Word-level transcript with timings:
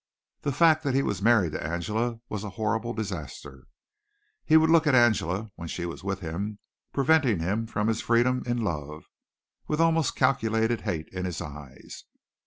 The 0.41 0.51
fact 0.51 0.83
that 0.83 0.95
he 0.95 1.03
was 1.03 1.21
married 1.21 1.51
to 1.51 1.63
Angela 1.63 2.21
was 2.27 2.43
a 2.43 2.49
horrible 2.57 2.91
disaster. 2.91 3.67
He 4.43 4.57
would 4.57 4.71
look 4.71 4.87
at 4.87 4.95
Angela, 4.95 5.51
when 5.57 5.67
she 5.67 5.85
was 5.85 6.03
with 6.03 6.21
him, 6.21 6.57
preventing 6.91 7.37
him 7.37 7.67
from 7.67 7.87
his 7.87 8.01
freedom 8.01 8.41
in 8.47 8.57
love, 8.63 9.03
with 9.67 9.79
almost 9.79 10.15
calculated 10.15 10.81
hate 10.81 11.07
in 11.11 11.25
his 11.25 11.39
eyes. 11.39 12.05